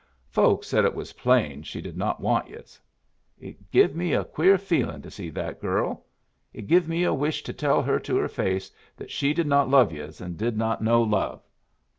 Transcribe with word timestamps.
Folks 0.31 0.67
said 0.67 0.83
it 0.83 0.95
was 0.95 1.13
plain 1.13 1.61
she 1.61 1.79
did 1.79 1.95
not 1.95 2.19
want 2.19 2.49
yus. 2.49 2.81
It 3.37 3.69
give 3.69 3.95
me 3.95 4.13
a 4.13 4.23
queer 4.23 4.57
feelin' 4.57 4.99
to 5.03 5.11
see 5.11 5.29
that 5.29 5.61
girl. 5.61 6.07
It 6.55 6.65
give 6.65 6.87
me 6.87 7.03
a 7.03 7.13
wish 7.13 7.43
to 7.43 7.53
tell 7.53 7.83
her 7.83 7.99
to 7.99 8.17
her 8.17 8.27
face 8.27 8.71
that 8.97 9.11
she 9.11 9.31
did 9.31 9.45
not 9.45 9.69
love 9.69 9.91
yus 9.91 10.19
and 10.19 10.37
did 10.39 10.57
not 10.57 10.81
know 10.81 11.03
love. 11.03 11.43